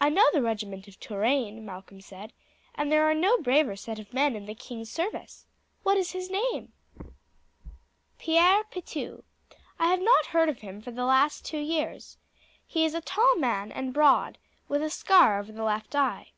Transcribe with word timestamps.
"I 0.00 0.08
know 0.08 0.24
the 0.32 0.40
regiment 0.40 0.86
of 0.86 1.00
Touraine," 1.00 1.66
Malcolm 1.66 2.00
said; 2.00 2.32
"and 2.76 2.92
there 2.92 3.10
are 3.10 3.12
no 3.12 3.38
braver 3.38 3.74
set 3.74 3.98
of 3.98 4.12
men 4.12 4.36
in 4.36 4.46
the 4.46 4.54
king's 4.54 4.88
service. 4.88 5.46
What 5.82 5.96
is 5.96 6.12
his 6.12 6.30
name?" 6.30 6.72
"Pierre 8.20 8.62
Pitou. 8.70 9.24
I 9.76 9.88
have 9.88 10.00
not 10.00 10.26
heard 10.26 10.48
of 10.48 10.58
him 10.60 10.80
for 10.80 10.92
the 10.92 11.04
last 11.04 11.44
two 11.44 11.58
years. 11.58 12.18
He 12.68 12.84
is 12.84 12.94
a 12.94 13.00
tall 13.00 13.34
man, 13.34 13.72
and 13.72 13.92
broad, 13.92 14.38
with 14.68 14.80
a 14.80 14.90
scar 14.90 15.40
over 15.40 15.50
the 15.50 15.64
left 15.64 15.96
eye." 15.96 16.30